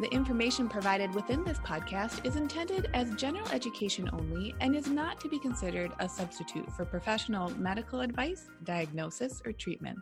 [0.00, 5.20] The information provided within this podcast is intended as general education only and is not
[5.20, 9.98] to be considered a substitute for professional medical advice, diagnosis, or treatment.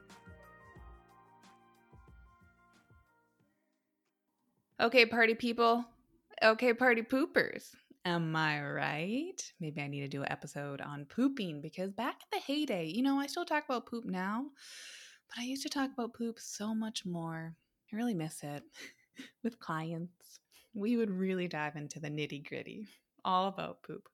[4.81, 5.85] Okay, party people.
[6.43, 7.75] Okay, party poopers.
[8.07, 9.53] Am I right?
[9.61, 13.03] Maybe I need to do an episode on pooping because back in the heyday, you
[13.03, 14.47] know, I still talk about poop now,
[15.29, 17.55] but I used to talk about poop so much more.
[17.93, 18.63] I really miss it.
[19.43, 20.41] with clients,
[20.75, 22.87] we would really dive into the nitty gritty,
[23.25, 24.09] all about poop.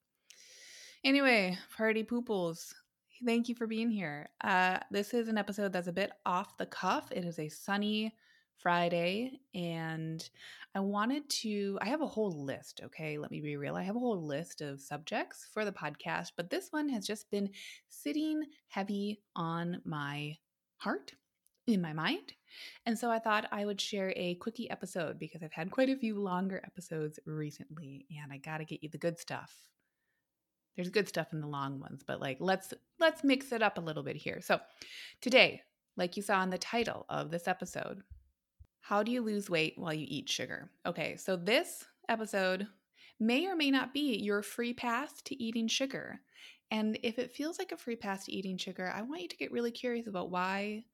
[1.05, 2.75] Anyway, party pooples,
[3.25, 4.29] thank you for being here.
[4.43, 7.11] Uh, this is an episode that's a bit off the cuff.
[7.13, 8.15] It is a sunny
[8.59, 10.29] Friday, and
[10.75, 11.79] I wanted to.
[11.81, 13.17] I have a whole list, okay?
[13.17, 13.77] Let me be real.
[13.77, 17.31] I have a whole list of subjects for the podcast, but this one has just
[17.31, 17.51] been
[17.89, 20.37] sitting heavy on my
[20.79, 21.13] heart
[21.69, 22.33] in my mind.
[22.87, 25.97] And so I thought I would share a quickie episode because I've had quite a
[25.97, 29.55] few longer episodes recently and I got to get you the good stuff.
[30.75, 33.83] There's good stuff in the long ones, but like let's let's mix it up a
[33.83, 34.41] little bit here.
[34.41, 34.61] So,
[35.21, 35.61] today,
[35.97, 38.03] like you saw in the title of this episode,
[38.81, 40.71] how do you lose weight while you eat sugar?
[40.87, 42.69] Okay, so this episode
[43.19, 46.21] may or may not be your free pass to eating sugar.
[46.71, 49.37] And if it feels like a free pass to eating sugar, I want you to
[49.37, 50.85] get really curious about why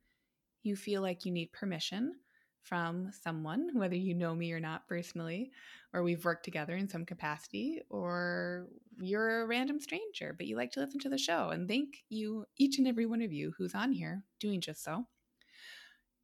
[0.64, 2.14] you feel like you need permission
[2.62, 5.50] from someone, whether you know me or not personally,
[5.92, 8.66] or we've worked together in some capacity, or
[8.98, 11.50] you're a random stranger, but you like to listen to the show.
[11.50, 15.06] And thank you, each and every one of you who's on here doing just so.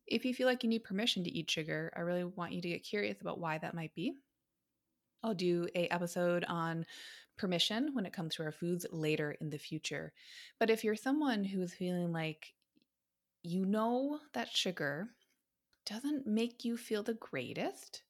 [0.06, 2.69] If you feel like you need permission to eat sugar, I really want you to
[2.69, 4.15] get curious about why that might be.
[5.23, 6.87] I'll do a episode on
[7.37, 10.12] permission when it comes to our foods later in the future.
[10.59, 12.55] But if you're someone who is feeling like
[13.43, 15.09] you know that sugar
[15.87, 18.03] doesn't make you feel the greatest.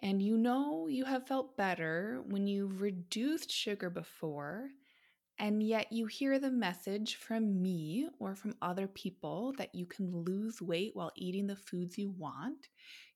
[0.00, 4.68] And you know you have felt better when you've reduced sugar before,
[5.38, 10.24] and yet you hear the message from me or from other people that you can
[10.24, 12.68] lose weight while eating the foods you want,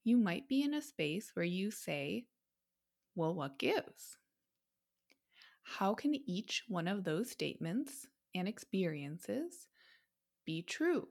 [0.05, 2.25] you might be in a space where you say,
[3.15, 4.17] Well, what gives?
[5.63, 9.69] How can each one of those statements and experiences
[10.49, 11.07] be true?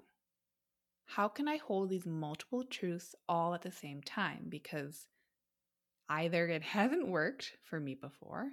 [1.05, 4.47] How can I hold these multiple truths all at the same time?
[4.49, 5.05] Because
[6.09, 8.47] either it hasn't worked for me before,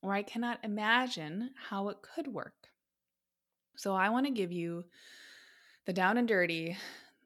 [0.00, 2.68] or I cannot imagine how it could work.
[3.76, 4.84] So I want to give you
[5.86, 6.76] the down and dirty,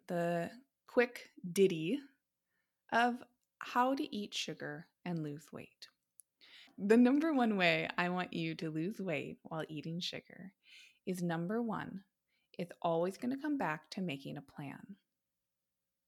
[0.06, 0.48] the
[0.86, 1.98] quick ditty
[2.94, 3.16] of
[3.58, 5.88] how to eat sugar and lose weight.
[6.78, 10.52] The number one way I want you to lose weight while eating sugar
[11.04, 12.00] is number one,
[12.58, 14.96] it's always going to come back to making a plan.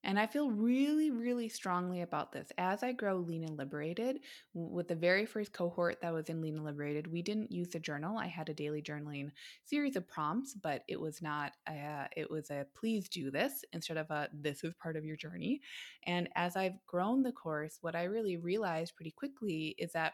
[0.04, 2.48] And I feel really, really strongly about this.
[2.56, 4.20] As I grow lean and liberated,
[4.54, 7.81] with the very first cohort that was in lean and liberated, we didn't use a
[7.81, 8.16] journal.
[8.16, 9.32] I had a daily journaling
[9.64, 13.97] series of prompts, but it was not, a, it was a please do this instead
[13.97, 15.60] of a this is part of your journey.
[16.06, 20.12] And as I've grown the course, what I really realized pretty quickly is that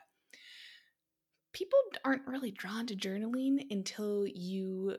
[1.52, 4.96] people aren't really drawn to journaling until you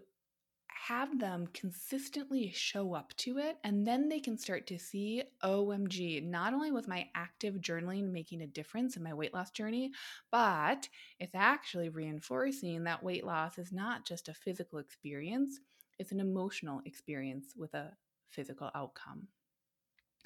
[0.75, 6.22] have them consistently show up to it, and then they can start to see OMG,
[6.22, 9.92] not only was my active journaling making a difference in my weight loss journey,
[10.31, 10.88] but
[11.19, 15.60] it's actually reinforcing that weight loss is not just a physical experience,
[15.98, 17.92] it's an emotional experience with a
[18.30, 19.28] physical outcome.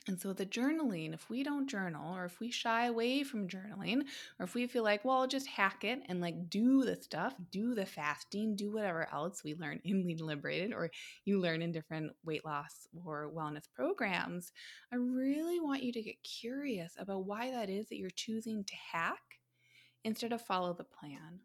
[0.09, 4.01] And so the journaling, if we don't journal or if we shy away from journaling
[4.39, 7.35] or if we feel like, well, I'll just hack it and like do the stuff,
[7.51, 10.89] do the fasting, do whatever else we learn in Lean Liberated or
[11.25, 14.51] you learn in different weight loss or wellness programs,
[14.91, 18.73] I really want you to get curious about why that is that you're choosing to
[18.91, 19.21] hack
[20.03, 21.41] instead of follow the plan.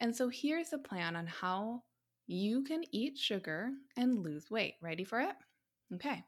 [0.00, 1.82] And so here's the plan on how
[2.26, 4.74] you can eat sugar and lose weight.
[4.80, 5.36] Ready for it?
[5.94, 6.24] Okay.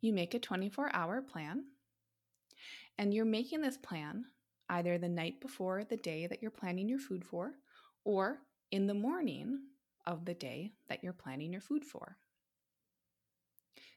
[0.00, 1.64] You make a 24 hour plan,
[2.98, 4.24] and you're making this plan
[4.68, 7.52] either the night before the day that you're planning your food for
[8.04, 8.38] or
[8.70, 9.58] in the morning
[10.06, 12.16] of the day that you're planning your food for.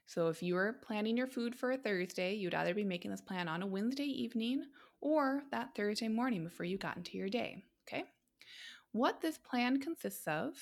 [0.06, 3.48] So if you're planning your food for a Thursday, you'd either be making this plan
[3.48, 4.64] on a Wednesday evening
[5.00, 7.62] or that Thursday morning before you got into your day.
[7.88, 8.04] Okay?
[8.92, 10.54] What this plan consists of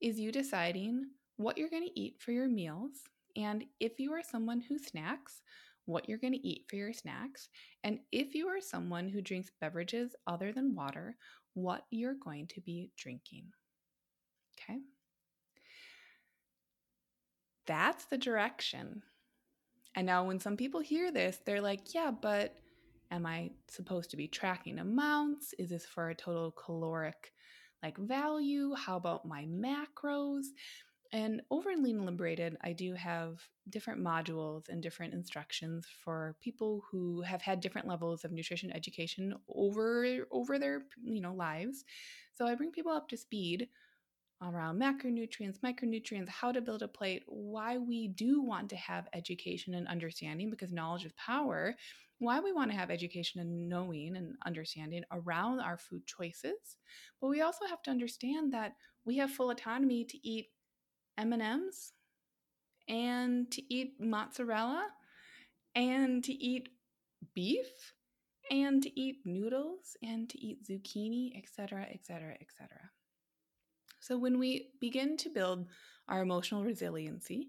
[0.00, 1.06] is you deciding
[1.36, 2.92] what you're going to eat for your meals,
[3.36, 5.42] and if you are someone who snacks,
[5.86, 7.48] what you're going to eat for your snacks,
[7.82, 11.16] and if you are someone who drinks beverages other than water,
[11.54, 13.44] what you're going to be drinking.
[14.58, 14.78] Okay?
[17.66, 19.02] That's the direction.
[19.94, 22.56] And now, when some people hear this, they're like, yeah, but
[23.10, 25.54] am I supposed to be tracking amounts?
[25.58, 27.32] Is this for a total caloric
[27.82, 28.74] like value?
[28.74, 30.46] How about my macros?
[31.14, 33.38] And over in Lean and Liberated, I do have
[33.70, 39.32] different modules and different instructions for people who have had different levels of nutrition education
[39.48, 41.84] over over their you know lives.
[42.34, 43.68] So I bring people up to speed
[44.42, 49.74] around macronutrients, micronutrients, how to build a plate, why we do want to have education
[49.74, 51.76] and understanding because knowledge is power,
[52.18, 56.76] why we want to have education and knowing and understanding around our food choices.
[57.20, 58.72] But we also have to understand that
[59.04, 60.48] we have full autonomy to eat
[61.18, 61.92] M&Ms
[62.88, 64.86] and to eat mozzarella
[65.74, 66.68] and to eat
[67.34, 67.92] beef
[68.50, 72.68] and to eat noodles and to eat zucchini, etc., etc., etc.
[74.00, 75.66] So, when we begin to build
[76.08, 77.48] our emotional resiliency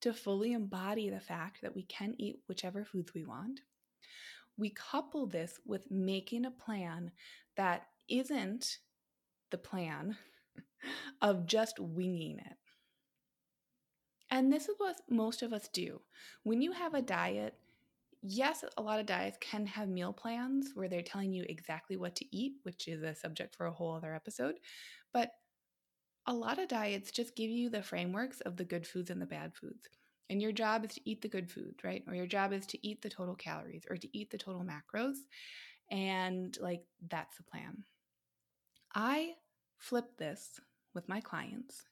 [0.00, 3.62] to fully embody the fact that we can eat whichever foods we want,
[4.56, 7.10] we couple this with making a plan
[7.56, 8.78] that isn't
[9.50, 10.16] the plan
[11.20, 12.56] of just winging it.
[14.30, 16.00] And this is what most of us do.
[16.42, 17.54] When you have a diet,
[18.22, 22.16] yes, a lot of diets can have meal plans where they're telling you exactly what
[22.16, 24.56] to eat, which is a subject for a whole other episode.
[25.12, 25.32] But
[26.26, 29.26] a lot of diets just give you the frameworks of the good foods and the
[29.26, 29.88] bad foods.
[30.30, 32.04] And your job is to eat the good foods, right?
[32.06, 35.16] Or your job is to eat the total calories or to eat the total macros.
[35.90, 37.84] And like that's the plan.
[38.94, 39.36] I
[39.78, 40.60] flip this
[40.92, 41.87] with my clients.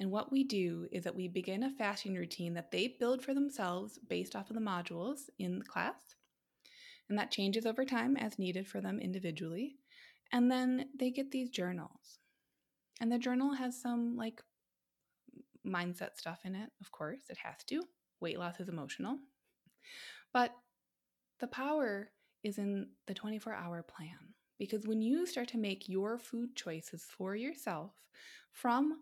[0.00, 3.34] And what we do is that we begin a fasting routine that they build for
[3.34, 6.16] themselves based off of the modules in the class.
[7.08, 9.76] And that changes over time as needed for them individually.
[10.32, 12.18] And then they get these journals.
[13.00, 14.42] And the journal has some like
[15.66, 17.82] mindset stuff in it, of course, it has to.
[18.20, 19.18] Weight loss is emotional.
[20.32, 20.52] But
[21.40, 22.10] the power
[22.42, 24.34] is in the 24 hour plan.
[24.58, 27.92] Because when you start to make your food choices for yourself
[28.52, 29.00] from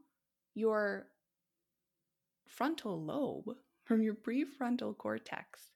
[0.61, 1.07] your
[2.47, 5.71] frontal lobe, from your prefrontal cortex,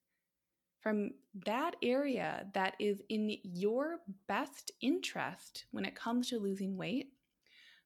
[0.81, 1.11] from
[1.47, 3.97] that area that is in your
[4.29, 7.09] best interest when it comes to losing weight,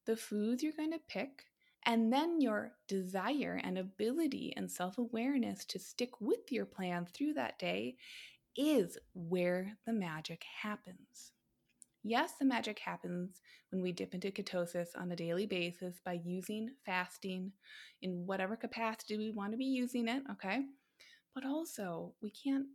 [0.05, 1.45] the foods you're going to pick,
[1.87, 7.35] and then your desire and ability and self awareness to stick with your plan through
[7.35, 7.97] that day
[8.57, 11.33] is where the magic happens.
[12.05, 16.71] Yes, the magic happens when we dip into ketosis on a daily basis by using
[16.87, 17.53] fasting
[18.03, 20.63] in whatever capacity we want to be using it, okay?
[21.35, 22.67] But also, we can't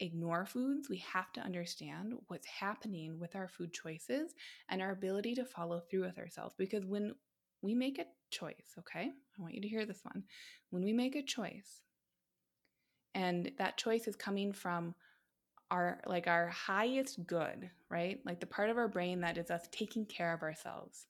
[0.00, 4.34] ignore foods, we have to understand what's happening with our food choices
[4.68, 6.54] and our ability to follow through with ourselves.
[6.56, 7.14] Because when
[7.62, 10.22] we make a choice, okay, I want you to hear this one.
[10.70, 11.80] When we make a choice,
[13.14, 14.94] and that choice is coming from
[15.70, 18.20] our like our highest good, right?
[18.24, 21.06] Like the part of our brain that is us taking care of ourselves.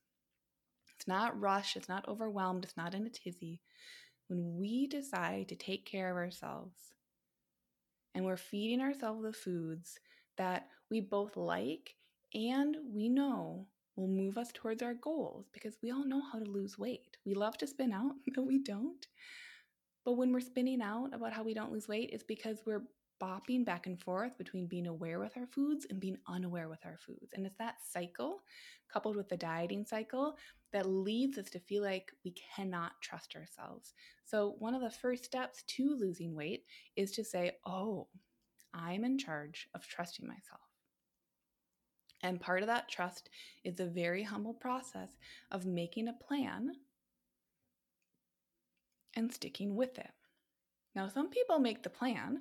[0.96, 3.60] It's not rushed, it's not overwhelmed, it's not in a tizzy.
[4.28, 6.94] When we decide to take care of ourselves,
[8.14, 9.98] and we're feeding ourselves the foods
[10.36, 11.94] that we both like
[12.34, 16.44] and we know will move us towards our goals because we all know how to
[16.44, 17.16] lose weight.
[17.24, 19.06] We love to spin out, but we don't.
[20.04, 22.84] But when we're spinning out about how we don't lose weight, it's because we're
[23.20, 26.98] bopping back and forth between being aware with our foods and being unaware with our
[26.98, 27.32] foods.
[27.34, 28.42] And it's that cycle,
[28.92, 30.36] coupled with the dieting cycle,
[30.72, 33.94] that leads us to feel like we cannot trust ourselves.
[34.24, 36.64] So, one of the first steps to losing weight
[36.96, 38.08] is to say, Oh,
[38.74, 40.60] I'm in charge of trusting myself.
[42.22, 43.30] And part of that trust
[43.64, 45.10] is a very humble process
[45.50, 46.72] of making a plan
[49.14, 50.10] and sticking with it.
[50.94, 52.40] Now, some people make the plan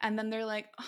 [0.00, 0.84] and then they're like, oh,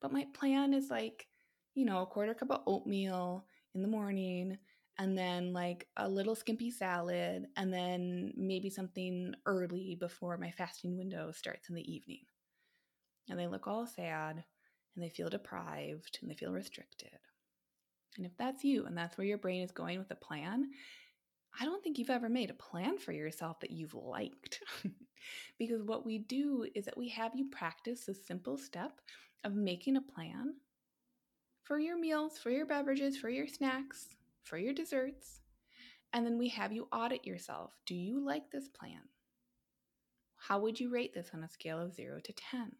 [0.00, 1.26] but my plan is like
[1.74, 4.58] you know, a quarter cup of oatmeal in the morning,
[4.98, 10.98] and then like a little skimpy salad, and then maybe something early before my fasting
[10.98, 12.24] window starts in the evening.
[13.28, 14.44] And they look all sad
[14.94, 17.18] and they feel deprived and they feel restricted.
[18.16, 20.68] And if that's you and that's where your brain is going with a plan,
[21.58, 24.60] I don't think you've ever made a plan for yourself that you've liked.
[25.58, 29.00] because what we do is that we have you practice the simple step
[29.44, 30.54] of making a plan
[31.62, 34.08] for your meals, for your beverages, for your snacks,
[34.42, 35.40] for your desserts.
[36.12, 37.72] And then we have you audit yourself.
[37.86, 39.00] Do you like this plan?
[40.36, 42.72] How would you rate this on a scale of 0 to 10?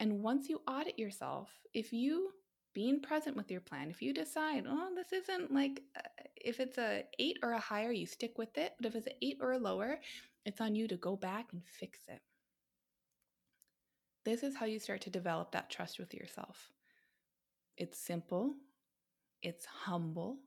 [0.00, 2.30] And once you audit yourself, if you
[2.74, 6.00] being present with your plan, if you decide, oh, this isn't like uh,
[6.36, 9.14] if it's a 8 or a higher, you stick with it, but if it's an
[9.22, 10.00] 8 or a lower,
[10.48, 12.22] it's on you to go back and fix it.
[14.24, 16.70] This is how you start to develop that trust with yourself.
[17.76, 18.54] It's simple,
[19.42, 20.38] it's humble,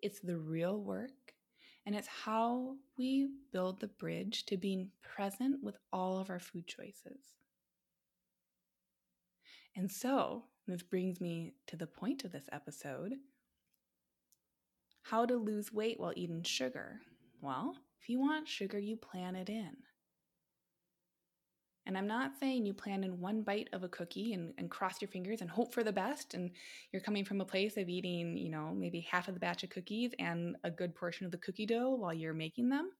[0.00, 1.34] it's the real work,
[1.84, 6.66] and it's how we build the bridge to being present with all of our food
[6.66, 7.20] choices.
[9.76, 13.12] And so, this brings me to the point of this episode
[15.02, 17.00] how to lose weight while eating sugar.
[17.42, 19.72] Well, if you want sugar, you plan it in.
[21.86, 25.00] And I'm not saying you plan in one bite of a cookie and, and cross
[25.00, 26.34] your fingers and hope for the best.
[26.34, 26.50] And
[26.92, 29.70] you're coming from a place of eating, you know, maybe half of the batch of
[29.70, 32.90] cookies and a good portion of the cookie dough while you're making them.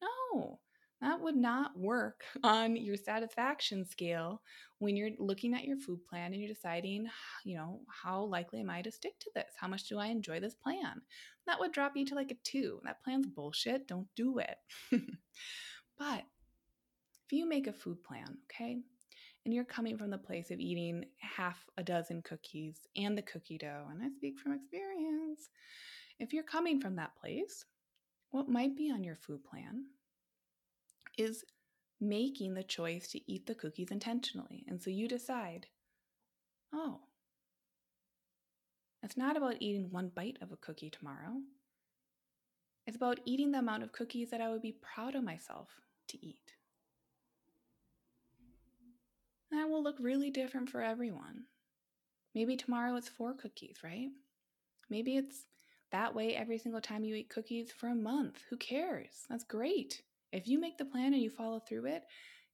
[0.00, 0.58] No,
[1.02, 4.40] that would not work on your satisfaction scale
[4.78, 7.08] when you're looking at your food plan and you're deciding,
[7.44, 9.52] you know, how likely am I to stick to this?
[9.60, 11.02] How much do I enjoy this plan?
[11.46, 12.80] That would drop you to like a two.
[12.84, 13.88] That plan's bullshit.
[13.88, 14.56] Don't do it.
[15.98, 16.22] but
[17.24, 18.78] if you make a food plan, okay,
[19.44, 23.58] and you're coming from the place of eating half a dozen cookies and the cookie
[23.58, 25.48] dough, and I speak from experience,
[26.20, 27.64] if you're coming from that place,
[28.30, 29.86] what might be on your food plan
[31.18, 31.44] is
[32.00, 34.64] making the choice to eat the cookies intentionally.
[34.68, 35.66] And so you decide,
[36.74, 37.00] oh,
[39.02, 41.40] it's not about eating one bite of a cookie tomorrow.
[42.86, 45.68] It's about eating the amount of cookies that I would be proud of myself
[46.08, 46.54] to eat.
[49.50, 51.44] That will look really different for everyone.
[52.34, 54.08] Maybe tomorrow it's four cookies, right?
[54.88, 55.44] Maybe it's
[55.90, 58.40] that way every single time you eat cookies for a month.
[58.48, 59.26] Who cares?
[59.28, 60.02] That's great.
[60.32, 62.02] If you make the plan and you follow through it,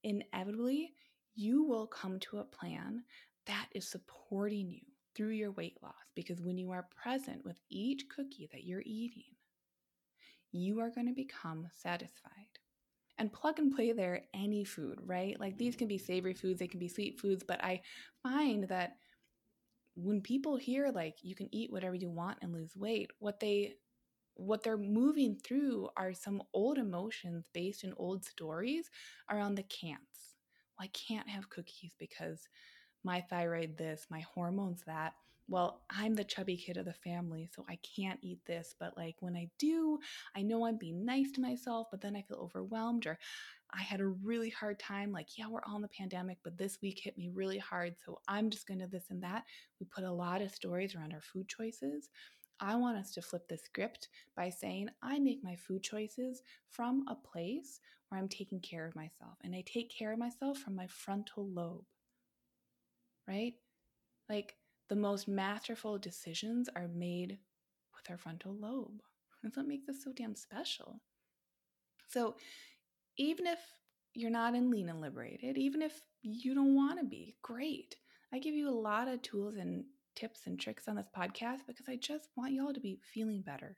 [0.03, 0.93] inevitably
[1.35, 3.05] you will come to a plan
[3.47, 4.81] that is supporting you
[5.15, 9.35] through your weight loss because when you are present with each cookie that you're eating,
[10.53, 12.33] you are going to become satisfied
[13.19, 15.39] and plug and play there any food, right?
[15.39, 17.83] Like these can be savory foods, they can be sweet foods, but I
[18.23, 18.97] find that
[19.97, 23.75] when people hear like you can eat whatever you want and lose weight, what they
[24.39, 28.89] what they're moving through are some old emotions based in old stories
[29.31, 30.37] around the can'ts.
[30.79, 32.49] Well, I can't have cookies because
[33.05, 35.15] my thyroid this, my hormones that
[35.51, 38.75] well, I'm the chubby kid of the family, so I can't eat this.
[38.79, 39.99] But like when I do,
[40.37, 43.19] I know I'm being nice to myself, but then I feel overwhelmed or
[43.73, 45.11] I had a really hard time.
[45.11, 47.97] Like, yeah, we're all in the pandemic, but this week hit me really hard.
[48.05, 49.45] So I'm just going to this and that.
[49.81, 52.11] We put a lot of stories around our food choices.
[52.61, 57.05] I want us to flip the script by saying, I make my food choices from
[57.09, 59.39] a place where I'm taking care of myself.
[59.45, 61.85] And I take care of myself from my frontal lobe,
[63.27, 63.55] right?
[64.29, 64.57] Like,
[64.89, 67.39] the most masterful decisions are made
[67.95, 69.03] with our frontal lobe.
[69.43, 71.01] That's what makes us so damn special.
[72.09, 72.37] So,
[73.17, 73.59] even if
[74.15, 77.97] you're not in lean and liberated, even if you don't want to be, great.
[78.33, 79.85] I give you a lot of tools and
[80.19, 83.77] tips and tricks on this podcast because I just want y'all to be feeling better.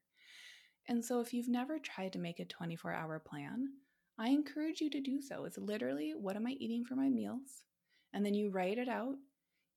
[0.89, 3.69] And so, if you've never tried to make a 24 hour plan,
[4.19, 5.45] I encourage you to do so.
[5.45, 7.65] It's literally what am I eating for my meals?
[8.15, 9.17] And then you write it out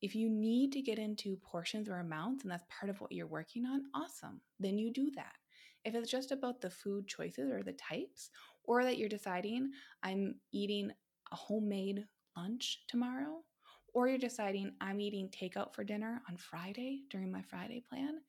[0.00, 3.26] if you need to get into portions or amounts and that's part of what you're
[3.26, 4.40] working on, awesome.
[4.60, 5.32] Then you do that.
[5.84, 8.30] If it's just about the food choices or the types,
[8.64, 9.70] or that you're deciding
[10.02, 10.90] I'm eating
[11.32, 12.04] a homemade
[12.36, 13.44] lunch tomorrow,
[13.94, 18.20] or you're deciding I'm eating takeout for dinner on Friday during my Friday plan,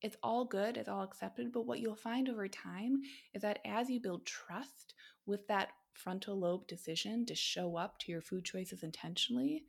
[0.00, 1.52] it's all good, it's all accepted.
[1.52, 3.00] But what you'll find over time
[3.34, 4.94] is that as you build trust
[5.26, 9.64] with that frontal lobe decision to show up to your food choices intentionally,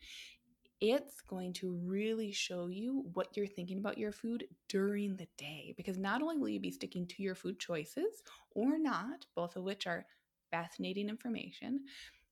[0.79, 5.73] it's going to really show you what you're thinking about your food during the day.
[5.75, 8.21] Because not only will you be sticking to your food choices
[8.51, 10.05] or not, both of which are
[10.51, 11.85] fascinating information,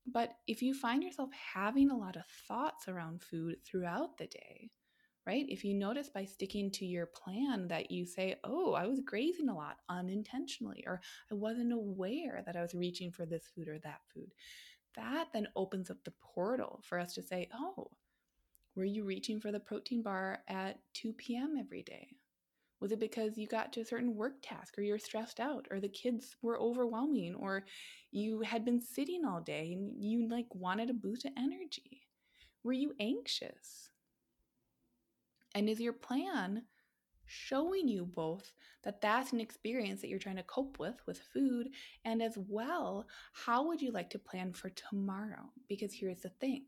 [0.05, 4.69] but if you find yourself having a lot of thoughts around food throughout the day,
[5.25, 5.45] right?
[5.49, 9.49] If you notice by sticking to your plan that you say, oh, I was grazing
[9.49, 13.79] a lot unintentionally, or I wasn't aware that I was reaching for this food or
[13.79, 14.31] that food,
[14.95, 17.89] that then opens up the portal for us to say, oh,
[18.75, 21.55] were you reaching for the protein bar at 2 p.m.
[21.59, 22.09] every day?
[22.79, 25.79] Was it because you got to a certain work task or you're stressed out or
[25.79, 27.65] the kids were overwhelming or
[28.11, 32.03] you had been sitting all day and you like wanted a boost of energy?
[32.63, 33.89] Were you anxious?
[35.53, 36.63] And is your plan
[37.25, 38.53] showing you both
[38.83, 41.69] that that's an experience that you're trying to cope with with food
[42.03, 46.65] and as well how would you like to plan for tomorrow because here's the thing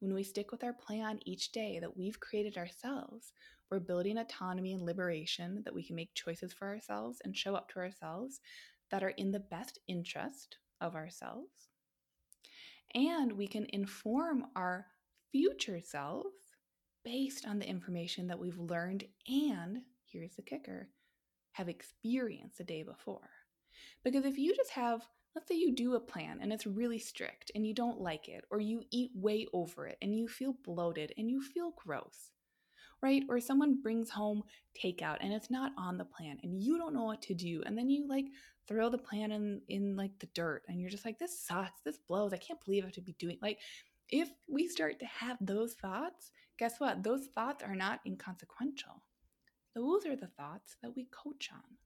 [0.00, 3.32] when we stick with our plan each day that we've created ourselves
[3.70, 7.68] we're building autonomy and liberation that we can make choices for ourselves and show up
[7.68, 8.40] to ourselves
[8.90, 11.68] that are in the best interest of ourselves
[12.94, 14.86] and we can inform our
[15.32, 16.54] future selves
[17.04, 20.88] based on the information that we've learned and, here's the kicker,
[21.52, 23.30] have experienced the day before.
[24.04, 25.02] Because if you just have,
[25.34, 28.44] let's say you do a plan and it's really strict and you don't like it,
[28.50, 32.30] or you eat way over it and you feel bloated and you feel gross,
[33.02, 33.22] right?
[33.28, 34.44] Or someone brings home
[34.80, 37.62] takeout and it's not on the plan and you don't know what to do.
[37.66, 38.26] And then you like
[38.68, 41.98] throw the plan in, in like the dirt and you're just like, this sucks, this
[41.98, 43.58] blows, I can't believe I have to be doing like
[44.10, 47.02] if we start to have those thoughts, guess what?
[47.02, 49.02] Those thoughts are not inconsequential.
[49.74, 51.78] Those are the thoughts that we coach on.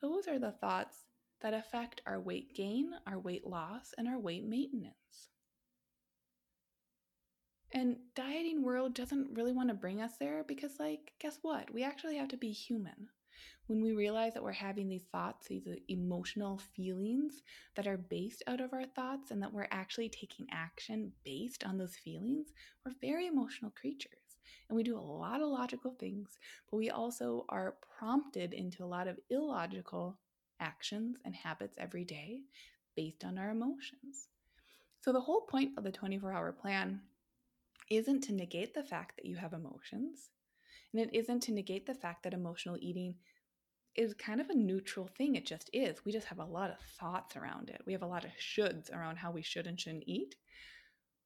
[0.00, 0.98] Those are the thoughts
[1.40, 5.28] that affect our weight gain, our weight loss, and our weight maintenance.
[7.72, 11.72] And dieting world doesn't really want to bring us there because like guess what?
[11.72, 13.08] We actually have to be human
[13.68, 17.42] when we realize that we're having these thoughts, these uh, emotional feelings
[17.76, 21.76] that are based out of our thoughts, and that we're actually taking action based on
[21.76, 22.48] those feelings,
[22.84, 24.12] we're very emotional creatures.
[24.68, 26.38] And we do a lot of logical things,
[26.70, 30.18] but we also are prompted into a lot of illogical
[30.60, 32.42] actions and habits every day
[32.96, 34.28] based on our emotions.
[35.00, 37.00] So, the whole point of the 24 hour plan
[37.90, 40.30] isn't to negate the fact that you have emotions.
[40.92, 43.14] And it isn't to negate the fact that emotional eating
[43.94, 45.34] is kind of a neutral thing.
[45.34, 46.04] It just is.
[46.04, 47.82] We just have a lot of thoughts around it.
[47.86, 50.36] We have a lot of shoulds around how we should and shouldn't eat.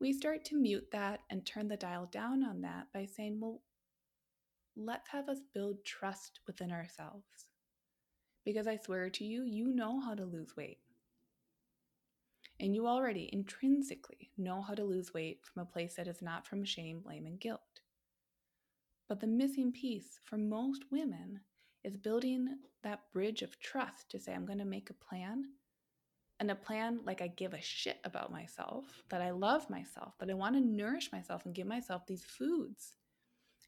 [0.01, 3.62] We start to mute that and turn the dial down on that by saying, well,
[4.77, 7.47] let's have us build trust within ourselves.
[8.44, 10.78] Because I swear to you, you know how to lose weight.
[12.61, 16.46] And you already intrinsically know how to lose weight from a place that is not
[16.46, 17.81] from shame, blame, and guilt.
[19.09, 21.40] But the missing piece for most women
[21.85, 25.44] is building that bridge of trust to say, I'm going to make a plan.
[26.40, 30.31] And a plan like I give a shit about myself, that I love myself, that
[30.31, 32.94] I want to nourish myself and give myself these foods.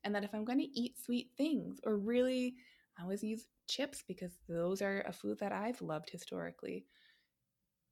[0.03, 2.57] And that if I'm going to eat sweet things, or really,
[2.99, 6.87] I always use chips because those are a food that I've loved historically.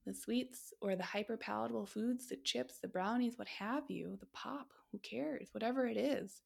[0.07, 4.27] The sweets or the hyper palatable foods, the chips, the brownies, what have you, the
[4.33, 6.43] pop, who cares, whatever it is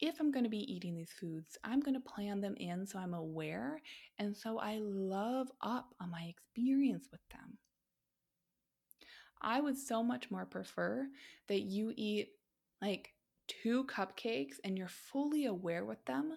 [0.00, 2.98] if I'm going to be eating these foods, I'm going to plan them in so
[2.98, 3.80] I'm aware
[4.18, 7.58] and so I love up on my experience with them.
[9.40, 11.06] I would so much more prefer
[11.48, 12.30] that you eat
[12.82, 13.10] like
[13.48, 16.36] two cupcakes and you're fully aware with them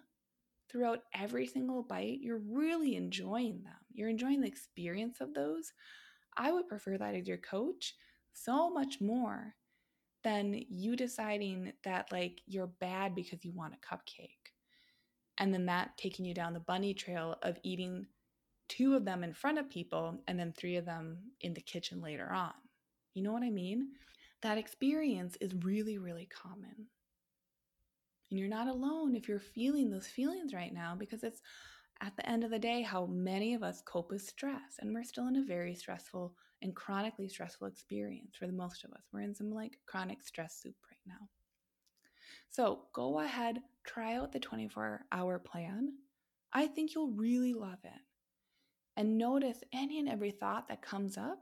[0.70, 2.20] throughout every single bite.
[2.22, 5.74] You're really enjoying them, you're enjoying the experience of those.
[6.38, 7.96] I would prefer that as your coach
[8.34, 9.56] so much more
[10.24, 14.54] than you deciding that like you're bad because you want a cupcake.
[15.38, 18.06] And then that taking you down the bunny trail of eating
[18.68, 22.02] two of them in front of people and then three of them in the kitchen
[22.02, 22.54] later on.
[23.14, 23.90] You know what I mean?
[24.42, 26.88] That experience is really, really common.
[28.30, 31.42] And you're not alone if you're feeling those feelings right now because it's
[32.02, 34.78] at the end of the day how many of us cope with stress.
[34.80, 38.92] And we're still in a very stressful and chronically stressful experience for the most of
[38.92, 39.04] us.
[39.12, 41.28] We're in some like chronic stress soup right now.
[42.50, 45.94] So go ahead, try out the 24 hour plan.
[46.54, 48.02] I think you'll really love it.
[48.98, 51.40] And notice any and every thought that comes up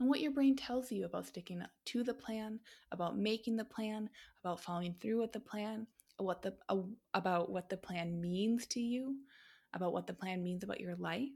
[0.00, 2.58] and what your brain tells you about sticking to the plan,
[2.90, 4.08] about making the plan,
[4.42, 5.86] about following through with the plan,
[6.22, 6.76] what the uh,
[7.14, 9.16] about what the plan means to you,
[9.74, 11.28] about what the plan means about your life.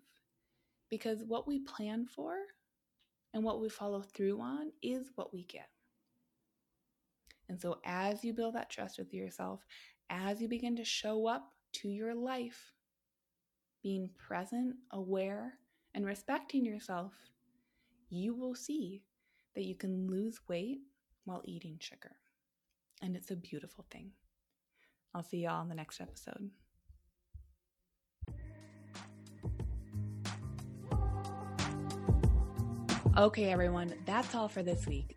[0.91, 2.37] Because what we plan for
[3.33, 5.69] and what we follow through on is what we get.
[7.49, 9.61] And so, as you build that trust with yourself,
[10.09, 12.73] as you begin to show up to your life,
[13.83, 15.55] being present, aware,
[15.95, 17.13] and respecting yourself,
[18.09, 19.03] you will see
[19.55, 20.79] that you can lose weight
[21.25, 22.17] while eating sugar.
[23.03, 24.13] And it's a beautiful thing.
[25.15, 26.51] I'll see y'all in the next episode.
[33.17, 35.17] Okay, everyone, that's all for this week.